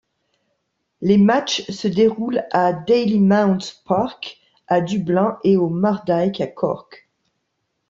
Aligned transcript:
Les 1.01 1.19
matchs 1.19 1.69
se 1.69 1.87
déroulent 1.87 2.45
à 2.49 2.73
Dalymount 2.73 3.59
Park 3.85 4.41
à 4.65 4.81
Dublin 4.81 5.37
et 5.43 5.57
au 5.57 5.69
Mardike 5.69 6.41
à 6.41 6.47
Cork. 6.47 7.07